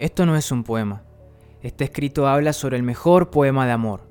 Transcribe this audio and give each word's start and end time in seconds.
Esto 0.00 0.24
no 0.24 0.34
es 0.34 0.50
un 0.50 0.64
poema. 0.64 1.02
Este 1.60 1.84
escrito 1.84 2.26
habla 2.26 2.54
sobre 2.54 2.78
el 2.78 2.82
mejor 2.82 3.28
poema 3.28 3.66
de 3.66 3.72
amor. 3.72 4.08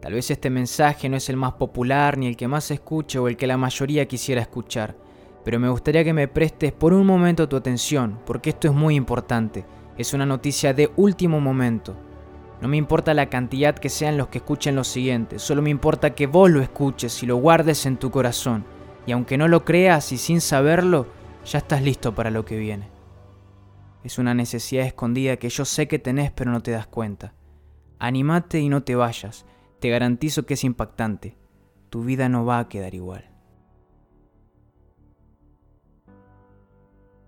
Tal 0.00 0.12
vez 0.12 0.32
este 0.32 0.50
mensaje 0.50 1.08
no 1.08 1.16
es 1.16 1.28
el 1.28 1.36
más 1.36 1.52
popular, 1.52 2.18
ni 2.18 2.26
el 2.26 2.36
que 2.36 2.48
más 2.48 2.64
se 2.64 2.74
escucha 2.74 3.20
o 3.20 3.28
el 3.28 3.36
que 3.36 3.46
la 3.46 3.56
mayoría 3.56 4.08
quisiera 4.08 4.40
escuchar, 4.40 4.96
pero 5.44 5.60
me 5.60 5.68
gustaría 5.68 6.02
que 6.02 6.12
me 6.12 6.26
prestes 6.26 6.72
por 6.72 6.92
un 6.92 7.06
momento 7.06 7.48
tu 7.48 7.54
atención, 7.54 8.18
porque 8.26 8.50
esto 8.50 8.66
es 8.66 8.74
muy 8.74 8.96
importante. 8.96 9.64
Es 9.96 10.12
una 10.12 10.26
noticia 10.26 10.74
de 10.74 10.90
último 10.96 11.40
momento. 11.40 11.96
No 12.60 12.66
me 12.68 12.76
importa 12.76 13.14
la 13.14 13.30
cantidad 13.30 13.76
que 13.76 13.88
sean 13.88 14.16
los 14.16 14.28
que 14.28 14.38
escuchen 14.38 14.74
lo 14.74 14.82
siguiente, 14.82 15.38
solo 15.38 15.62
me 15.62 15.70
importa 15.70 16.14
que 16.14 16.26
vos 16.26 16.50
lo 16.50 16.60
escuches 16.60 17.22
y 17.22 17.26
lo 17.26 17.36
guardes 17.36 17.86
en 17.86 17.96
tu 17.96 18.10
corazón. 18.10 18.64
Y 19.06 19.12
aunque 19.12 19.38
no 19.38 19.48
lo 19.48 19.64
creas 19.64 20.12
y 20.12 20.18
sin 20.18 20.40
saberlo, 20.40 21.06
ya 21.44 21.58
estás 21.58 21.82
listo 21.82 22.14
para 22.14 22.30
lo 22.30 22.44
que 22.44 22.58
viene. 22.58 22.88
Es 24.02 24.18
una 24.18 24.34
necesidad 24.34 24.84
escondida 24.86 25.36
que 25.36 25.48
yo 25.48 25.64
sé 25.64 25.86
que 25.86 25.98
tenés 25.98 26.32
pero 26.32 26.50
no 26.50 26.62
te 26.62 26.72
das 26.72 26.86
cuenta. 26.86 27.34
Animate 27.98 28.60
y 28.60 28.68
no 28.68 28.82
te 28.82 28.94
vayas. 28.94 29.46
Te 29.80 29.90
garantizo 29.90 30.44
que 30.44 30.54
es 30.54 30.64
impactante. 30.64 31.36
Tu 31.90 32.02
vida 32.02 32.28
no 32.28 32.44
va 32.44 32.58
a 32.58 32.68
quedar 32.68 32.94
igual. 32.94 33.24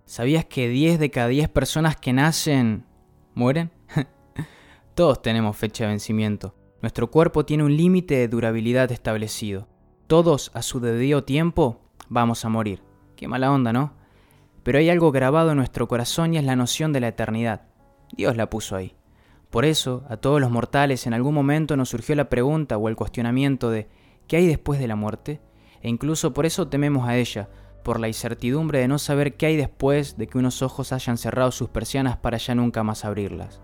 ¿Sabías 0.04 0.44
que 0.44 0.68
10 0.68 0.98
de 0.98 1.10
cada 1.10 1.28
10 1.28 1.48
personas 1.50 1.96
que 1.96 2.12
nacen 2.12 2.84
mueren? 3.34 3.70
Todos 5.00 5.22
tenemos 5.22 5.56
fecha 5.56 5.84
de 5.84 5.92
vencimiento. 5.92 6.54
Nuestro 6.82 7.10
cuerpo 7.10 7.46
tiene 7.46 7.64
un 7.64 7.74
límite 7.74 8.16
de 8.16 8.28
durabilidad 8.28 8.92
establecido. 8.92 9.66
Todos 10.06 10.50
a 10.52 10.60
su 10.60 10.78
debido 10.78 11.24
tiempo 11.24 11.80
vamos 12.10 12.44
a 12.44 12.50
morir. 12.50 12.82
Qué 13.16 13.26
mala 13.26 13.50
onda, 13.50 13.72
¿no? 13.72 13.94
Pero 14.62 14.76
hay 14.76 14.90
algo 14.90 15.10
grabado 15.10 15.52
en 15.52 15.56
nuestro 15.56 15.88
corazón 15.88 16.34
y 16.34 16.36
es 16.36 16.44
la 16.44 16.54
noción 16.54 16.92
de 16.92 17.00
la 17.00 17.08
eternidad. 17.08 17.62
Dios 18.14 18.36
la 18.36 18.50
puso 18.50 18.76
ahí. 18.76 18.94
Por 19.48 19.64
eso, 19.64 20.04
a 20.10 20.18
todos 20.18 20.38
los 20.38 20.50
mortales 20.50 21.06
en 21.06 21.14
algún 21.14 21.32
momento 21.32 21.78
nos 21.78 21.88
surgió 21.88 22.14
la 22.14 22.28
pregunta 22.28 22.76
o 22.76 22.86
el 22.90 22.96
cuestionamiento 22.96 23.70
de 23.70 23.88
¿qué 24.26 24.36
hay 24.36 24.46
después 24.46 24.80
de 24.80 24.88
la 24.88 24.96
muerte? 24.96 25.40
E 25.80 25.88
incluso 25.88 26.34
por 26.34 26.44
eso 26.44 26.68
tememos 26.68 27.08
a 27.08 27.16
ella, 27.16 27.48
por 27.84 28.00
la 28.00 28.08
incertidumbre 28.08 28.80
de 28.80 28.88
no 28.88 28.98
saber 28.98 29.38
qué 29.38 29.46
hay 29.46 29.56
después 29.56 30.18
de 30.18 30.26
que 30.26 30.36
unos 30.36 30.60
ojos 30.60 30.92
hayan 30.92 31.16
cerrado 31.16 31.52
sus 31.52 31.70
persianas 31.70 32.18
para 32.18 32.36
ya 32.36 32.54
nunca 32.54 32.82
más 32.82 33.06
abrirlas. 33.06 33.62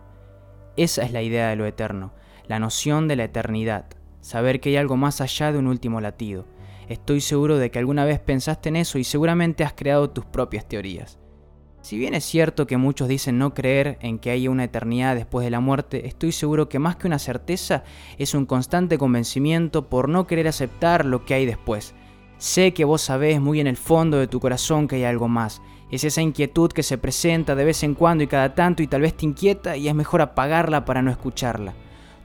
Esa 0.76 1.02
es 1.02 1.12
la 1.12 1.22
idea 1.22 1.48
de 1.48 1.56
lo 1.56 1.66
eterno, 1.66 2.12
la 2.46 2.58
noción 2.58 3.08
de 3.08 3.16
la 3.16 3.24
eternidad, 3.24 3.86
saber 4.20 4.60
que 4.60 4.70
hay 4.70 4.76
algo 4.76 4.96
más 4.96 5.20
allá 5.20 5.52
de 5.52 5.58
un 5.58 5.66
último 5.66 6.00
latido, 6.00 6.46
Estoy 6.88 7.20
seguro 7.20 7.58
de 7.58 7.70
que 7.70 7.80
alguna 7.80 8.04
vez 8.04 8.20
pensaste 8.20 8.68
en 8.68 8.76
eso 8.76 8.98
y 8.98 9.04
seguramente 9.04 9.64
has 9.64 9.72
creado 9.72 10.10
tus 10.10 10.24
propias 10.24 10.68
teorías. 10.68 11.18
Si 11.82 11.98
bien 11.98 12.14
es 12.14 12.24
cierto 12.24 12.66
que 12.66 12.76
muchos 12.76 13.08
dicen 13.08 13.38
no 13.38 13.54
creer 13.54 13.98
en 14.00 14.18
que 14.18 14.30
haya 14.30 14.50
una 14.50 14.64
eternidad 14.64 15.14
después 15.14 15.44
de 15.44 15.50
la 15.50 15.60
muerte, 15.60 16.06
estoy 16.06 16.32
seguro 16.32 16.68
que 16.68 16.78
más 16.78 16.96
que 16.96 17.06
una 17.06 17.18
certeza 17.18 17.84
es 18.18 18.34
un 18.34 18.46
constante 18.46 18.98
convencimiento 18.98 19.88
por 19.88 20.08
no 20.08 20.26
querer 20.26 20.48
aceptar 20.48 21.04
lo 21.04 21.24
que 21.24 21.34
hay 21.34 21.46
después. 21.46 21.94
Sé 22.38 22.72
que 22.72 22.84
vos 22.84 23.02
sabés 23.02 23.40
muy 23.40 23.60
en 23.60 23.66
el 23.66 23.76
fondo 23.76 24.18
de 24.18 24.26
tu 24.26 24.40
corazón 24.40 24.88
que 24.88 24.96
hay 24.96 25.04
algo 25.04 25.28
más. 25.28 25.62
Es 25.90 26.04
esa 26.04 26.20
inquietud 26.20 26.72
que 26.72 26.82
se 26.82 26.98
presenta 26.98 27.54
de 27.54 27.64
vez 27.64 27.82
en 27.82 27.94
cuando 27.94 28.24
y 28.24 28.26
cada 28.26 28.54
tanto 28.54 28.82
y 28.82 28.86
tal 28.86 29.02
vez 29.02 29.14
te 29.14 29.24
inquieta 29.24 29.76
y 29.76 29.88
es 29.88 29.94
mejor 29.94 30.20
apagarla 30.20 30.84
para 30.84 31.02
no 31.02 31.10
escucharla. 31.10 31.74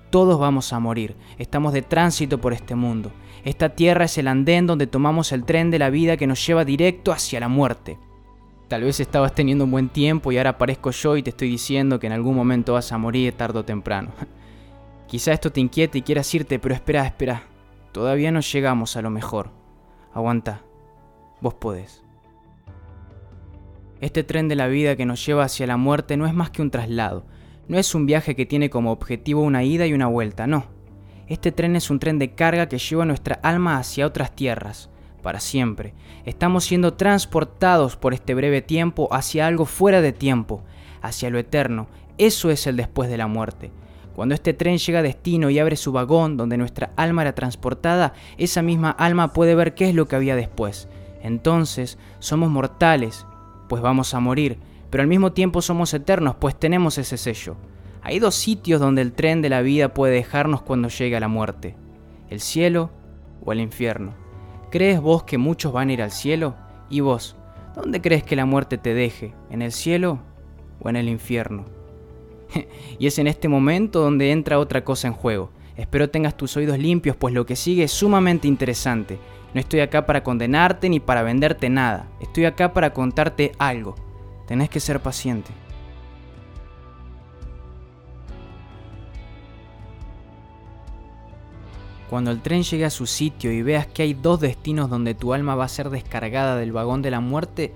Todos 0.09 0.39
vamos 0.39 0.73
a 0.73 0.79
morir, 0.79 1.15
estamos 1.37 1.71
de 1.71 1.83
tránsito 1.83 2.41
por 2.41 2.53
este 2.53 2.75
mundo. 2.75 3.11
Esta 3.45 3.69
tierra 3.69 4.05
es 4.05 4.17
el 4.17 4.27
andén 4.27 4.67
donde 4.67 4.87
tomamos 4.87 5.31
el 5.31 5.45
tren 5.45 5.71
de 5.71 5.79
la 5.79 5.89
vida 5.89 6.17
que 6.17 6.27
nos 6.27 6.45
lleva 6.45 6.65
directo 6.65 7.11
hacia 7.11 7.39
la 7.39 7.47
muerte. 7.47 7.97
Tal 8.67 8.83
vez 8.83 8.99
estabas 8.99 9.35
teniendo 9.35 9.65
un 9.65 9.71
buen 9.71 9.89
tiempo 9.89 10.31
y 10.31 10.37
ahora 10.37 10.51
aparezco 10.51 10.91
yo 10.91 11.17
y 11.17 11.23
te 11.23 11.31
estoy 11.31 11.49
diciendo 11.49 11.99
que 11.99 12.07
en 12.07 12.13
algún 12.13 12.35
momento 12.35 12.73
vas 12.73 12.91
a 12.91 12.97
morir 12.97 13.33
tarde 13.33 13.59
o 13.59 13.65
temprano. 13.65 14.11
Quizá 15.07 15.33
esto 15.33 15.51
te 15.51 15.59
inquiete 15.59 15.97
y 15.97 16.01
quieras 16.03 16.33
irte, 16.33 16.57
pero 16.57 16.73
espera, 16.73 17.05
espera. 17.05 17.43
Todavía 17.91 18.31
no 18.31 18.39
llegamos 18.39 18.95
a 18.95 19.01
lo 19.01 19.09
mejor. 19.09 19.49
Aguanta. 20.13 20.61
Vos 21.41 21.53
podés. 21.55 22.03
Este 24.01 24.23
tren 24.23 24.49
de 24.49 24.55
la 24.55 24.67
vida 24.67 24.97
que 24.97 25.05
nos 25.05 25.25
lleva 25.25 25.45
hacia 25.45 25.67
la 25.67 25.77
muerte 25.77 26.17
no 26.17 26.27
es 26.27 26.33
más 26.33 26.49
que 26.49 26.61
un 26.61 26.71
traslado. 26.71 27.25
No 27.69 27.77
es 27.77 27.95
un 27.95 28.05
viaje 28.05 28.35
que 28.35 28.45
tiene 28.45 28.69
como 28.69 28.91
objetivo 28.91 29.41
una 29.41 29.63
ida 29.63 29.87
y 29.87 29.93
una 29.93 30.07
vuelta, 30.07 30.47
no 30.47 30.81
este 31.33 31.53
tren 31.53 31.77
es 31.77 31.89
un 31.89 31.99
tren 31.99 32.19
de 32.19 32.33
carga 32.33 32.67
que 32.67 32.77
lleva 32.77 33.05
nuestra 33.05 33.39
alma 33.41 33.77
hacia 33.77 34.05
otras 34.05 34.35
tierras, 34.35 34.89
para 35.21 35.39
siempre. 35.39 35.93
Estamos 36.25 36.65
siendo 36.65 36.95
transportados 36.95 37.95
por 37.95 38.13
este 38.13 38.35
breve 38.35 38.61
tiempo 38.61 39.07
hacia 39.13 39.47
algo 39.47 39.65
fuera 39.65 40.01
de 40.01 40.11
tiempo, 40.11 40.61
hacia 41.01 41.29
lo 41.29 41.39
eterno. 41.39 41.87
Eso 42.17 42.49
es 42.49 42.67
el 42.67 42.75
después 42.75 43.09
de 43.09 43.15
la 43.15 43.27
muerte. 43.27 43.71
Cuando 44.13 44.35
este 44.35 44.53
tren 44.53 44.77
llega 44.77 44.99
a 44.99 45.03
destino 45.03 45.49
y 45.49 45.57
abre 45.57 45.77
su 45.77 45.93
vagón 45.93 46.35
donde 46.35 46.57
nuestra 46.57 46.91
alma 46.97 47.21
era 47.21 47.33
transportada, 47.33 48.11
esa 48.37 48.61
misma 48.61 48.91
alma 48.91 49.31
puede 49.31 49.55
ver 49.55 49.73
qué 49.73 49.87
es 49.87 49.95
lo 49.95 50.09
que 50.09 50.17
había 50.17 50.35
después. 50.35 50.89
Entonces, 51.23 51.97
somos 52.19 52.49
mortales, 52.49 53.25
pues 53.71 53.81
vamos 53.81 54.13
a 54.13 54.19
morir, 54.19 54.57
pero 54.89 55.01
al 55.01 55.07
mismo 55.07 55.31
tiempo 55.31 55.61
somos 55.61 55.93
eternos, 55.93 56.35
pues 56.35 56.59
tenemos 56.59 56.97
ese 56.97 57.15
sello. 57.15 57.55
Hay 58.01 58.19
dos 58.19 58.35
sitios 58.35 58.81
donde 58.81 59.01
el 59.01 59.13
tren 59.13 59.41
de 59.41 59.47
la 59.47 59.61
vida 59.61 59.93
puede 59.93 60.13
dejarnos 60.13 60.61
cuando 60.61 60.89
llega 60.89 61.21
la 61.21 61.29
muerte, 61.29 61.77
el 62.29 62.41
cielo 62.41 62.91
o 63.45 63.53
el 63.53 63.61
infierno. 63.61 64.13
¿Crees 64.71 64.99
vos 64.99 65.23
que 65.23 65.37
muchos 65.37 65.71
van 65.71 65.87
a 65.87 65.93
ir 65.93 66.01
al 66.01 66.11
cielo? 66.11 66.53
¿Y 66.89 66.99
vos? 66.99 67.37
¿Dónde 67.73 68.01
crees 68.01 68.25
que 68.25 68.35
la 68.35 68.43
muerte 68.43 68.77
te 68.77 68.93
deje? 68.93 69.33
¿En 69.49 69.61
el 69.61 69.71
cielo 69.71 70.19
o 70.81 70.89
en 70.89 70.97
el 70.97 71.07
infierno? 71.07 71.63
y 72.99 73.07
es 73.07 73.19
en 73.19 73.27
este 73.27 73.47
momento 73.47 74.01
donde 74.01 74.33
entra 74.33 74.59
otra 74.59 74.83
cosa 74.83 75.07
en 75.07 75.13
juego. 75.13 75.49
Espero 75.77 76.09
tengas 76.09 76.35
tus 76.35 76.57
oídos 76.57 76.77
limpios, 76.77 77.15
pues 77.15 77.33
lo 77.33 77.45
que 77.45 77.55
sigue 77.55 77.83
es 77.83 77.93
sumamente 77.93 78.49
interesante. 78.49 79.17
No 79.53 79.59
estoy 79.59 79.81
acá 79.81 80.05
para 80.05 80.23
condenarte 80.23 80.89
ni 80.89 80.99
para 80.99 81.23
venderte 81.23 81.69
nada. 81.69 82.07
Estoy 82.21 82.45
acá 82.45 82.73
para 82.73 82.93
contarte 82.93 83.51
algo. 83.57 83.95
Tenés 84.47 84.69
que 84.69 84.79
ser 84.79 85.01
paciente. 85.01 85.51
Cuando 92.09 92.31
el 92.31 92.41
tren 92.41 92.63
llegue 92.63 92.83
a 92.83 92.89
su 92.89 93.05
sitio 93.05 93.53
y 93.53 93.61
veas 93.61 93.87
que 93.87 94.03
hay 94.03 94.13
dos 94.13 94.41
destinos 94.41 94.89
donde 94.89 95.15
tu 95.15 95.33
alma 95.33 95.55
va 95.55 95.63
a 95.63 95.69
ser 95.69 95.89
descargada 95.89 96.57
del 96.57 96.73
vagón 96.73 97.01
de 97.01 97.11
la 97.11 97.21
muerte, 97.21 97.73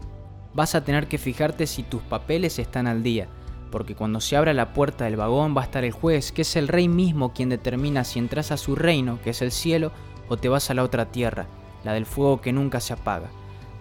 vas 0.53 0.75
a 0.75 0.83
tener 0.83 1.07
que 1.07 1.17
fijarte 1.17 1.67
si 1.67 1.83
tus 1.83 2.01
papeles 2.01 2.59
están 2.59 2.85
al 2.85 3.01
día, 3.01 3.29
porque 3.71 3.95
cuando 3.95 4.19
se 4.19 4.35
abra 4.35 4.53
la 4.53 4.73
puerta 4.73 5.05
del 5.05 5.15
vagón 5.15 5.55
va 5.55 5.61
a 5.61 5.65
estar 5.65 5.85
el 5.85 5.93
juez, 5.93 6.33
que 6.33 6.41
es 6.41 6.57
el 6.57 6.67
rey 6.67 6.89
mismo 6.89 7.31
quien 7.31 7.47
determina 7.47 8.03
si 8.03 8.19
entras 8.19 8.51
a 8.51 8.57
su 8.57 8.75
reino, 8.75 9.19
que 9.23 9.29
es 9.29 9.41
el 9.41 9.53
cielo, 9.53 9.93
o 10.27 10.35
te 10.35 10.49
vas 10.49 10.69
a 10.69 10.73
la 10.73 10.83
otra 10.83 11.05
tierra, 11.05 11.47
la 11.85 11.93
del 11.93 12.05
fuego 12.05 12.41
que 12.41 12.51
nunca 12.51 12.81
se 12.81 12.91
apaga. 12.91 13.29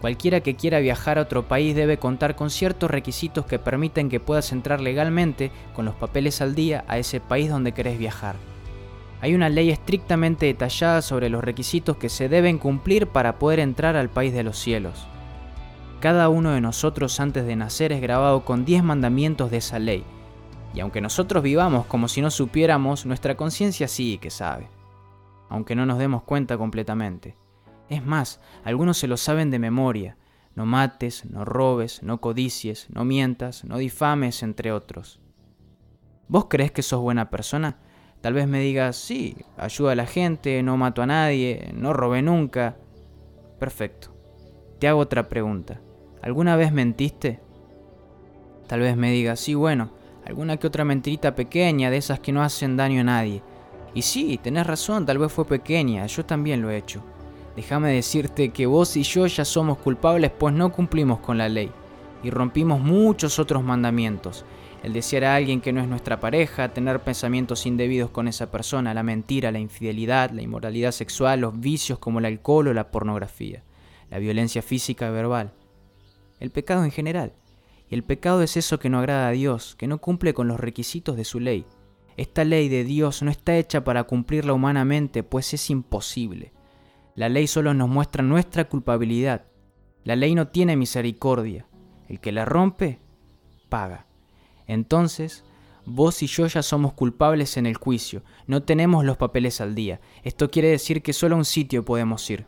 Cualquiera 0.01 0.41
que 0.41 0.55
quiera 0.55 0.81
viajar 0.81 1.19
a 1.19 1.23
otro 1.23 1.49
país 1.49 1.75
debe 1.75 1.97
contar 1.97 2.37
con 2.37 2.51
ciertos 2.51 2.91
requisitos 2.91 3.47
que 3.47 3.59
permiten 3.59 4.11
que 4.11 4.21
puedas 4.21 4.53
entrar 4.53 4.81
legalmente, 4.81 5.51
con 5.75 5.87
los 5.87 5.95
papeles 5.95 6.43
al 6.43 6.55
día, 6.55 6.85
a 6.87 6.99
ese 6.99 7.21
país 7.21 7.49
donde 7.49 7.73
querés 7.73 7.99
viajar. 7.99 8.37
Hay 9.23 9.35
una 9.35 9.49
ley 9.49 9.71
estrictamente 9.71 10.45
detallada 10.45 11.01
sobre 11.01 11.31
los 11.31 11.43
requisitos 11.43 11.97
que 11.97 12.11
se 12.11 12.29
deben 12.29 12.59
cumplir 12.59 13.07
para 13.07 13.39
poder 13.39 13.61
entrar 13.61 13.97
al 13.97 14.11
país 14.11 14.35
de 14.35 14.43
los 14.43 14.59
cielos. 14.59 15.07
Cada 16.01 16.29
uno 16.29 16.51
de 16.51 16.61
nosotros 16.61 17.19
antes 17.19 17.47
de 17.47 17.57
nacer 17.57 17.91
es 17.91 18.03
grabado 18.03 18.45
con 18.45 18.67
10 18.67 18.85
mandamientos 18.85 19.51
de 19.51 19.57
esa 19.57 19.79
ley, 19.79 20.05
y 20.75 20.81
aunque 20.81 21.01
nosotros 21.01 21.43
vivamos 21.43 21.87
como 21.87 22.09
si 22.09 22.21
no 22.21 22.31
supiéramos, 22.31 23.07
nuestra 23.07 23.37
conciencia 23.37 23.89
sí 23.89 24.19
que 24.19 24.29
sabe, 24.29 24.69
aunque 25.49 25.75
no 25.75 25.87
nos 25.87 25.99
demos 25.99 26.23
cuenta 26.25 26.59
completamente. 26.59 27.37
Es 27.89 28.05
más, 28.05 28.41
algunos 28.65 28.99
se 28.99 29.09
lo 29.09 29.17
saben 29.17 29.51
de 29.51 29.59
memoria, 29.59 30.17
no 30.55 30.67
mates, 30.67 31.25
no 31.27 31.45
robes, 31.45 32.03
no 32.03 32.21
codicies, 32.21 32.87
no 32.91 33.05
mientas, 33.05 33.65
no 33.65 33.79
difames, 33.79 34.43
entre 34.43 34.73
otros. 34.73 35.21
¿Vos 36.29 36.47
crees 36.49 36.73
que 36.73 36.83
sos 36.83 37.01
buena 37.01 37.29
persona? 37.31 37.79
Tal 38.21 38.33
vez 38.33 38.49
me 38.49 38.61
digas, 38.61 38.97
sí, 38.97 39.37
ayuda 39.59 39.93
a 39.93 39.97
la 39.97 40.07
gente, 40.07 40.63
no 40.63 40.77
mato 40.79 41.03
a 41.03 41.07
nadie, 41.07 41.73
no 41.75 41.93
robé 41.93 42.23
nunca. 42.23 42.79
Perfecto. 43.59 44.15
Te 44.79 44.89
hago 44.89 45.01
otra 45.01 45.29
pregunta. 45.29 45.81
¿Alguna 46.23 46.57
vez 46.57 46.73
mentiste? 46.73 47.41
Tal 48.67 48.81
vez 48.81 48.97
me 48.97 49.11
digas, 49.11 49.41
sí, 49.41 49.55
bueno, 49.55 49.93
alguna 50.25 50.57
que 50.57 50.67
otra 50.67 50.85
mentirita 50.87 51.35
pequeña, 51.35 51.91
de 51.91 51.99
esas 51.99 52.21
que 52.21 52.33
no 52.33 52.43
hacen 52.43 52.79
daño 52.79 53.03
a 53.03 53.05
nadie. 53.05 53.43
Y 53.93 54.03
sí, 54.03 54.41
tenés 54.43 54.67
razón, 54.67 55.05
tal 55.05 55.19
vez 55.19 55.31
fue 55.31 55.47
pequeña, 55.47 56.07
yo 56.07 56.25
también 56.25 56.63
lo 56.63 56.71
he 56.71 56.79
hecho. 56.79 57.05
Déjame 57.57 57.93
decirte 57.93 58.49
que 58.49 58.67
vos 58.67 58.97
y 58.97 59.05
yo 59.05 59.27
ya 59.27 59.45
somos 59.45 59.79
culpables 59.79 60.33
pues 60.33 60.53
no 60.55 60.73
cumplimos 60.73 61.21
con 61.21 61.39
la 61.39 61.49
ley 61.49 61.71
y 62.25 62.31
rompimos 62.31 62.81
muchos 62.81 63.39
otros 63.39 63.63
mandamientos. 63.63 64.45
el 64.83 64.93
desear 64.93 65.25
a 65.25 65.35
alguien 65.37 65.63
que 65.63 65.73
no 65.73 65.81
es 65.81 65.89
nuestra 65.89 66.21
pareja, 66.21 66.75
tener 66.75 67.01
pensamientos 67.01 67.65
indebidos 67.65 68.11
con 68.11 68.29
esa 68.29 68.51
persona, 68.51 68.93
la 68.93 69.03
mentira, 69.03 69.51
la 69.51 69.59
infidelidad, 69.59 70.31
la 70.31 70.43
inmoralidad 70.43 70.93
sexual, 70.93 71.41
los 71.41 71.59
vicios 71.59 71.99
como 71.99 72.19
el 72.19 72.27
alcohol 72.27 72.69
o 72.69 72.75
la 72.75 72.91
pornografía, 72.91 73.63
la 74.11 74.19
violencia 74.19 74.61
física 74.61 75.09
y 75.09 75.13
verbal, 75.13 75.53
el 76.39 76.51
pecado 76.51 76.85
en 76.85 76.91
general. 76.91 77.33
Y 77.89 77.95
el 77.95 78.03
pecado 78.03 78.43
es 78.43 78.59
eso 78.59 78.79
que 78.79 78.91
no 78.91 78.99
agrada 78.99 79.29
a 79.29 79.33
Dios, 79.33 79.75
que 79.75 79.87
no 79.87 79.99
cumple 79.99 80.35
con 80.35 80.49
los 80.49 80.61
requisitos 80.61 81.17
de 81.17 81.25
su 81.25 81.41
ley. 81.41 81.65
Esta 82.19 82.45
ley 82.45 82.69
de 82.69 82.85
Dios 82.85 83.23
no 83.23 83.31
está 83.31 83.57
hecha 83.57 83.85
para 83.85 84.05
cumplirla 84.05 84.53
humanamente, 84.53 85.23
pues 85.23 85.55
es 85.55 85.71
imposible. 85.71 86.53
La 87.15 87.29
ley 87.29 87.47
solo 87.47 87.75
nos 87.75 87.89
muestra 87.89 88.23
nuestra 88.23 88.69
culpabilidad. 88.69 89.47
La 90.03 90.17
ley 90.17 90.35
no 90.35 90.49
tiene 90.49 90.77
misericordia. 90.77 91.67
El 92.09 92.21
que 92.21 92.33
la 92.33 92.45
rompe, 92.45 92.99
paga. 93.69 94.07
Entonces, 94.67 95.45
vos 95.87 96.23
y 96.23 96.27
yo 96.27 96.47
ya 96.47 96.63
somos 96.63 96.93
culpables 96.93 97.57
en 97.57 97.67
el 97.67 97.77
juicio, 97.77 98.23
no 98.47 98.63
tenemos 98.63 99.05
los 99.05 99.17
papeles 99.17 99.61
al 99.61 99.75
día. 99.75 100.01
Esto 100.23 100.51
quiere 100.51 100.69
decir 100.69 101.03
que 101.03 101.13
solo 101.13 101.35
a 101.35 101.39
un 101.39 101.45
sitio 101.45 101.85
podemos 101.85 102.29
ir. 102.31 102.47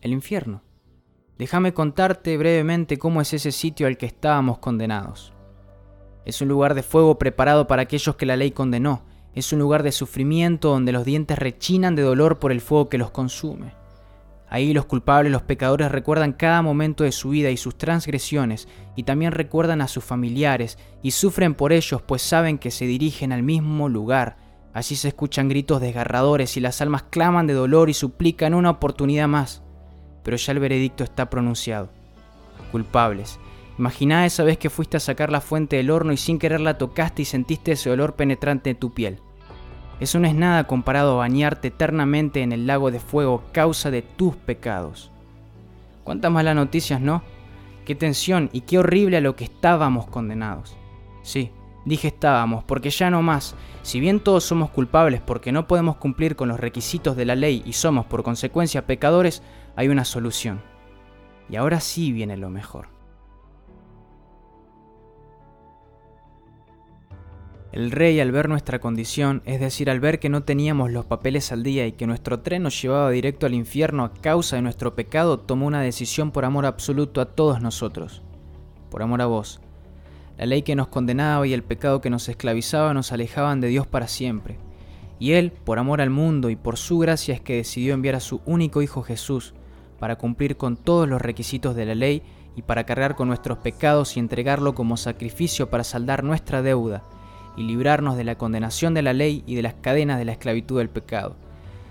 El 0.00 0.12
infierno. 0.12 0.62
Déjame 1.38 1.74
contarte 1.74 2.36
brevemente 2.36 2.98
cómo 2.98 3.20
es 3.20 3.32
ese 3.32 3.52
sitio 3.52 3.86
al 3.86 3.96
que 3.96 4.06
estábamos 4.06 4.58
condenados. 4.58 5.32
Es 6.24 6.40
un 6.40 6.48
lugar 6.48 6.74
de 6.74 6.82
fuego 6.82 7.18
preparado 7.18 7.66
para 7.66 7.82
aquellos 7.82 8.16
que 8.16 8.26
la 8.26 8.36
ley 8.36 8.52
condenó. 8.52 9.04
Es 9.34 9.52
un 9.52 9.58
lugar 9.60 9.82
de 9.82 9.92
sufrimiento 9.92 10.68
donde 10.68 10.92
los 10.92 11.04
dientes 11.04 11.38
rechinan 11.38 11.94
de 11.94 12.02
dolor 12.02 12.38
por 12.38 12.52
el 12.52 12.60
fuego 12.60 12.88
que 12.88 12.98
los 12.98 13.10
consume. 13.10 13.74
Ahí 14.52 14.74
los 14.74 14.84
culpables, 14.84 15.32
los 15.32 15.40
pecadores 15.40 15.90
recuerdan 15.90 16.34
cada 16.34 16.60
momento 16.60 17.04
de 17.04 17.12
su 17.12 17.30
vida 17.30 17.48
y 17.48 17.56
sus 17.56 17.78
transgresiones, 17.78 18.68
y 18.96 19.04
también 19.04 19.32
recuerdan 19.32 19.80
a 19.80 19.88
sus 19.88 20.04
familiares, 20.04 20.76
y 21.02 21.12
sufren 21.12 21.54
por 21.54 21.72
ellos, 21.72 22.02
pues 22.02 22.20
saben 22.20 22.58
que 22.58 22.70
se 22.70 22.84
dirigen 22.84 23.32
al 23.32 23.42
mismo 23.42 23.88
lugar. 23.88 24.36
Allí 24.74 24.94
se 24.96 25.08
escuchan 25.08 25.48
gritos 25.48 25.80
desgarradores 25.80 26.58
y 26.58 26.60
las 26.60 26.82
almas 26.82 27.04
claman 27.04 27.46
de 27.46 27.54
dolor 27.54 27.88
y 27.88 27.94
suplican 27.94 28.52
una 28.52 28.68
oportunidad 28.68 29.28
más. 29.28 29.62
Pero 30.22 30.36
ya 30.36 30.52
el 30.52 30.58
veredicto 30.58 31.02
está 31.02 31.30
pronunciado. 31.30 31.88
Culpables. 32.70 33.38
Imaginá 33.78 34.26
esa 34.26 34.44
vez 34.44 34.58
que 34.58 34.70
fuiste 34.70 34.96
a 34.96 35.00
sacar 35.00 35.30
la 35.30 35.40
fuente 35.40 35.76
del 35.76 35.90
horno 35.90 36.12
y 36.12 36.16
sin 36.16 36.38
querer 36.38 36.60
la 36.60 36.78
tocaste 36.78 37.22
y 37.22 37.24
sentiste 37.24 37.72
ese 37.72 37.90
olor 37.90 38.14
penetrante 38.14 38.70
en 38.70 38.76
tu 38.76 38.92
piel. 38.92 39.18
Eso 40.00 40.18
no 40.18 40.26
es 40.26 40.34
nada 40.34 40.66
comparado 40.66 41.12
a 41.12 41.18
bañarte 41.18 41.68
eternamente 41.68 42.42
en 42.42 42.52
el 42.52 42.66
lago 42.66 42.90
de 42.90 43.00
fuego 43.00 43.44
causa 43.52 43.90
de 43.90 44.02
tus 44.02 44.36
pecados. 44.36 45.10
¿Cuántas 46.04 46.32
malas 46.32 46.56
noticias, 46.56 47.00
no? 47.00 47.22
Qué 47.84 47.94
tensión 47.94 48.50
y 48.52 48.62
qué 48.62 48.78
horrible 48.78 49.18
a 49.18 49.20
lo 49.20 49.36
que 49.36 49.44
estábamos 49.44 50.06
condenados. 50.06 50.76
Sí, 51.22 51.50
dije 51.84 52.08
estábamos, 52.08 52.64
porque 52.64 52.90
ya 52.90 53.10
no 53.10 53.22
más. 53.22 53.54
Si 53.82 54.00
bien 54.00 54.20
todos 54.20 54.44
somos 54.44 54.70
culpables 54.70 55.20
porque 55.20 55.52
no 55.52 55.66
podemos 55.66 55.96
cumplir 55.96 56.36
con 56.36 56.48
los 56.48 56.60
requisitos 56.60 57.16
de 57.16 57.24
la 57.24 57.36
ley 57.36 57.62
y 57.64 57.72
somos 57.72 58.06
por 58.06 58.22
consecuencia 58.22 58.86
pecadores, 58.86 59.42
hay 59.76 59.88
una 59.88 60.04
solución. 60.04 60.60
Y 61.48 61.56
ahora 61.56 61.80
sí 61.80 62.12
viene 62.12 62.36
lo 62.36 62.50
mejor. 62.50 62.88
El 67.72 67.90
rey 67.90 68.20
al 68.20 68.32
ver 68.32 68.50
nuestra 68.50 68.80
condición, 68.80 69.40
es 69.46 69.58
decir, 69.58 69.88
al 69.88 69.98
ver 69.98 70.18
que 70.18 70.28
no 70.28 70.42
teníamos 70.42 70.90
los 70.90 71.06
papeles 71.06 71.52
al 71.52 71.62
día 71.62 71.86
y 71.86 71.92
que 71.92 72.06
nuestro 72.06 72.40
tren 72.40 72.64
nos 72.64 72.80
llevaba 72.80 73.10
directo 73.10 73.46
al 73.46 73.54
infierno 73.54 74.04
a 74.04 74.12
causa 74.12 74.56
de 74.56 74.62
nuestro 74.62 74.94
pecado, 74.94 75.38
tomó 75.38 75.68
una 75.68 75.80
decisión 75.80 76.32
por 76.32 76.44
amor 76.44 76.66
absoluto 76.66 77.22
a 77.22 77.24
todos 77.24 77.62
nosotros, 77.62 78.20
por 78.90 79.02
amor 79.02 79.22
a 79.22 79.26
vos. 79.26 79.62
La 80.36 80.44
ley 80.44 80.60
que 80.60 80.76
nos 80.76 80.88
condenaba 80.88 81.46
y 81.46 81.54
el 81.54 81.62
pecado 81.62 82.02
que 82.02 82.10
nos 82.10 82.28
esclavizaba 82.28 82.92
nos 82.92 83.10
alejaban 83.10 83.62
de 83.62 83.68
Dios 83.68 83.86
para 83.86 84.06
siempre. 84.06 84.58
Y 85.18 85.32
Él, 85.32 85.50
por 85.50 85.78
amor 85.78 86.02
al 86.02 86.10
mundo 86.10 86.50
y 86.50 86.56
por 86.56 86.76
su 86.76 86.98
gracia, 86.98 87.32
es 87.32 87.40
que 87.40 87.56
decidió 87.56 87.94
enviar 87.94 88.16
a 88.16 88.20
su 88.20 88.42
único 88.44 88.82
Hijo 88.82 89.02
Jesús 89.02 89.54
para 89.98 90.16
cumplir 90.16 90.58
con 90.58 90.76
todos 90.76 91.08
los 91.08 91.22
requisitos 91.22 91.74
de 91.74 91.86
la 91.86 91.94
ley 91.94 92.22
y 92.54 92.62
para 92.62 92.84
cargar 92.84 93.16
con 93.16 93.28
nuestros 93.28 93.56
pecados 93.58 94.18
y 94.18 94.20
entregarlo 94.20 94.74
como 94.74 94.98
sacrificio 94.98 95.70
para 95.70 95.84
saldar 95.84 96.22
nuestra 96.22 96.60
deuda 96.60 97.02
y 97.56 97.62
librarnos 97.64 98.16
de 98.16 98.24
la 98.24 98.36
condenación 98.36 98.94
de 98.94 99.02
la 99.02 99.12
ley 99.12 99.42
y 99.46 99.54
de 99.54 99.62
las 99.62 99.74
cadenas 99.74 100.18
de 100.18 100.24
la 100.24 100.32
esclavitud 100.32 100.78
del 100.78 100.90
pecado. 100.90 101.36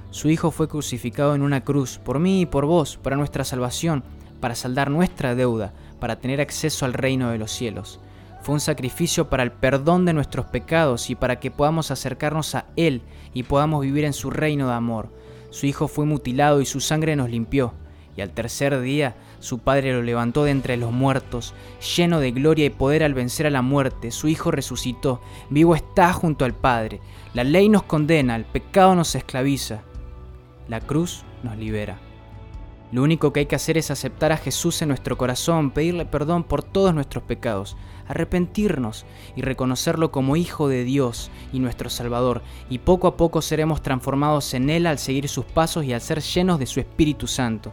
Su 0.10 0.30
Hijo 0.30 0.52
fue 0.52 0.68
crucificado 0.68 1.36
en 1.36 1.42
una 1.42 1.64
cruz, 1.64 1.98
por 1.98 2.20
mí 2.20 2.42
y 2.42 2.46
por 2.46 2.66
vos, 2.66 2.98
para 2.98 3.16
nuestra 3.16 3.44
salvación, 3.44 4.04
para 4.40 4.56
saldar 4.56 4.90
nuestra 4.90 5.36
deuda, 5.36 5.74
para 6.00 6.20
tener 6.20 6.42
acceso 6.42 6.86
al 6.86 6.94
reino 6.94 7.30
de 7.30 7.38
los 7.38 7.52
cielos. 7.52 8.00
Fue 8.42 8.54
un 8.54 8.60
sacrificio 8.60 9.30
para 9.30 9.44
el 9.44 9.52
perdón 9.52 10.06
de 10.06 10.14
nuestros 10.14 10.48
pecados 10.48 11.10
y 11.10 11.16
para 11.16 11.40
que 11.40 11.52
podamos 11.52 11.92
acercarnos 11.92 12.56
a 12.56 12.66
Él 12.76 13.04
y 13.34 13.44
podamos 13.44 13.82
vivir 13.82 14.04
en 14.04 14.14
su 14.14 14.32
reino 14.32 14.68
de 14.68 14.74
amor. 14.74 15.10
Su 15.52 15.68
Hijo 15.68 15.88
fue 15.88 16.06
mutilado 16.06 16.60
y 16.60 16.66
su 16.66 16.80
sangre 16.80 17.16
nos 17.16 17.30
limpió 17.30 17.74
y 18.16 18.22
al 18.22 18.32
tercer 18.32 18.80
día 18.82 19.16
su 19.40 19.60
padre 19.60 19.94
lo 19.94 20.04
levantó 20.04 20.44
de 20.44 20.52
entre 20.52 20.78
los 20.78 20.92
muertos, 20.92 21.54
lleno 21.96 22.20
de 22.20 22.32
gloria 22.32 22.66
y 22.66 22.70
poder 22.70 23.04
al 23.04 23.14
vencer 23.14 23.48
a 23.48 23.50
la 23.52 23.62
muerte. 23.62 24.12
Su 24.12 24.28
Hijo 24.28 24.52
resucitó, 24.52 25.22
vivo 25.50 25.76
está 25.76 26.14
junto 26.14 26.46
al 26.46 26.54
Padre. 26.54 27.02
La 27.34 27.44
ley 27.44 27.70
nos 27.70 27.84
condena, 27.84 28.36
el 28.36 28.46
pecado 28.46 28.94
nos 28.94 29.16
esclaviza. 29.16 29.82
La 30.68 30.80
cruz 30.80 31.24
nos 31.44 31.58
libera. 31.58 32.00
Lo 32.92 33.04
único 33.04 33.32
que 33.32 33.42
hay 33.42 33.46
que 33.46 33.56
hacer 33.56 33.78
es 33.78 33.90
aceptar 33.90 34.34
a 34.34 34.38
Jesús 34.38 34.82
en 34.82 34.90
nuestro 34.90 35.18
corazón, 35.18 35.72
pedirle 35.72 36.06
perdón 36.06 36.44
por 36.44 36.62
todos 36.62 36.94
nuestros 36.94 37.24
pecados, 37.24 37.78
arrepentirnos 38.08 39.06
y 39.38 39.44
reconocerlo 39.44 40.12
como 40.12 40.36
Hijo 40.36 40.68
de 40.68 40.84
Dios 40.84 41.32
y 41.54 41.60
nuestro 41.60 41.90
Salvador, 41.90 42.42
y 42.70 42.80
poco 42.80 43.08
a 43.08 43.16
poco 43.16 43.42
seremos 43.42 43.82
transformados 43.82 44.54
en 44.54 44.70
Él 44.70 44.86
al 44.86 45.00
seguir 45.00 45.30
sus 45.30 45.46
pasos 45.46 45.86
y 45.86 45.94
al 45.94 46.02
ser 46.02 46.22
llenos 46.22 46.60
de 46.60 46.66
su 46.66 46.82
Espíritu 46.82 47.28
Santo. 47.28 47.72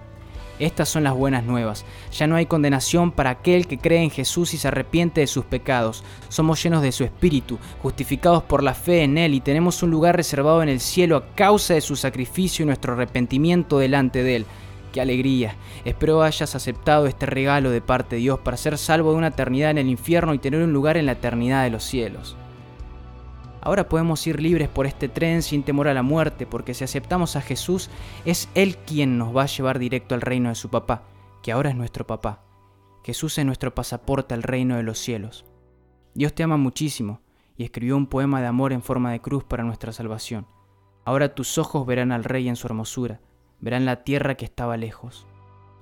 Estas 0.59 0.89
son 0.89 1.05
las 1.05 1.15
buenas 1.15 1.45
nuevas. 1.45 1.85
Ya 2.13 2.27
no 2.27 2.37
hay 2.37 2.47
condenación 2.47 3.13
para 3.13 3.31
aquel 3.31 3.67
que 3.67 3.79
cree 3.79 4.03
en 4.03 4.11
Jesús 4.11 4.55
y 4.55 4.59
se 4.59 4.69
arrepiente 4.69 5.21
de 5.21 5.27
sus 5.27 5.45
pecados. 5.45 6.03
Somos 6.29 6.63
llenos 6.63 6.83
de 6.83 6.93
su 6.93 7.05
Espíritu, 7.05 7.59
justificados 7.81 8.43
por 8.43 8.63
la 8.63 8.75
fe 8.75 9.03
en 9.03 9.19
Él 9.19 9.35
y 9.35 9.41
tenemos 9.41 9.83
un 9.83 9.91
lugar 9.91 10.17
reservado 10.17 10.63
en 10.63 10.69
el 10.69 10.81
cielo 10.81 11.17
a 11.17 11.35
causa 11.35 11.75
de 11.75 11.81
su 11.81 11.95
sacrificio 11.95 12.65
y 12.65 12.67
nuestro 12.67 12.95
arrepentimiento 12.95 13.79
delante 13.79 14.23
de 14.23 14.37
Él. 14.37 14.47
¡Qué 14.93 15.01
alegría! 15.01 15.55
Espero 15.85 16.23
hayas 16.23 16.55
aceptado 16.55 17.07
este 17.07 17.27
regalo 17.27 17.71
de 17.71 17.81
parte 17.81 18.17
de 18.17 18.23
Dios 18.23 18.41
para 18.41 18.57
ser 18.57 18.79
salvo 18.79 19.13
de 19.13 19.19
una 19.19 19.29
eternidad 19.29 19.71
en 19.71 19.79
el 19.79 19.89
infierno 19.89 20.35
y 20.35 20.39
tener 20.39 20.63
un 20.63 20.73
lugar 20.73 20.97
en 20.97 21.07
la 21.07 21.13
eternidad 21.13 21.63
de 21.63 21.71
los 21.71 21.85
cielos. 21.85 22.37
Ahora 23.69 23.87
podemos 23.87 24.27
ir 24.27 24.41
libres 24.41 24.67
por 24.67 24.87
este 24.87 25.11
tren 25.11 25.43
sin 25.43 25.63
temor 25.63 25.89
a 25.89 25.93
la 25.93 26.03
muerte, 26.03 26.47
porque 26.47 26.73
si 26.73 26.85
aceptamos 26.85 27.37
a 27.37 27.43
Jesús, 27.43 27.91
es 28.25 28.49
Él 28.55 28.79
quien 28.79 29.19
nos 29.19 29.37
va 29.37 29.43
a 29.43 29.47
llevar 29.47 29.79
directo 29.79 30.15
al 30.15 30.23
reino 30.23 30.49
de 30.49 30.55
su 30.55 30.71
papá, 30.71 31.03
que 31.43 31.53
ahora 31.53 31.69
es 31.69 31.77
nuestro 31.77 32.07
papá. 32.07 32.47
Jesús 33.05 33.37
es 33.37 33.45
nuestro 33.45 33.75
pasaporte 33.75 34.33
al 34.33 34.43
reino 34.43 34.79
de 34.79 34.85
los 34.85 34.99
cielos. 34.99 35.45
Dios 36.15 36.35
te 36.35 36.43
ama 36.43 36.57
muchísimo 36.57 37.21
y 37.59 37.65
escribió 37.65 37.99
un 37.99 38.07
poema 38.07 38.41
de 38.41 38.47
amor 38.47 38.73
en 38.73 38.81
forma 38.81 39.13
de 39.13 39.21
cruz 39.21 39.45
para 39.45 39.65
nuestra 39.65 39.93
salvación. 39.93 40.47
Ahora 41.05 41.35
tus 41.35 41.59
ojos 41.59 41.85
verán 41.85 42.11
al 42.11 42.25
Rey 42.25 42.49
en 42.49 42.57
su 42.57 42.69
hermosura, 42.69 43.21
verán 43.61 43.85
la 43.85 44.03
tierra 44.03 44.37
que 44.37 44.47
estaba 44.47 44.79
lejos. 44.79 45.27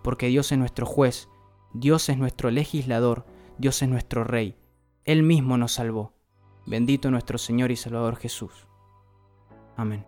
Porque 0.02 0.26
Dios 0.26 0.50
es 0.50 0.58
nuestro 0.58 0.86
juez, 0.86 1.28
Dios 1.72 2.08
es 2.08 2.18
nuestro 2.18 2.50
legislador, 2.50 3.26
Dios 3.58 3.80
es 3.80 3.88
nuestro 3.88 4.24
Rey. 4.24 4.56
Él 5.04 5.22
mismo 5.22 5.56
nos 5.56 5.70
salvó 5.70 6.15
Bendito 6.66 7.10
nuestro 7.10 7.38
Señor 7.38 7.70
y 7.70 7.76
Salvador 7.76 8.16
Jesús. 8.16 8.66
Amén. 9.76 10.04